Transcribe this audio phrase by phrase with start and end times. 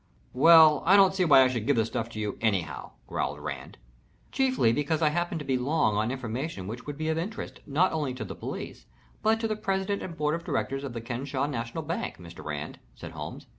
[0.33, 3.77] "Well, I don't see why I should give the stuff to you anyhow," growled Rand.
[4.31, 7.93] "Chiefly because I happen to be long on information which would be of interest, not
[7.93, 8.87] only to the police,
[9.21, 12.43] but to the president and board of directors of the Kenesaw National Back, Mr.
[12.43, 13.45] Rand," said Holmes.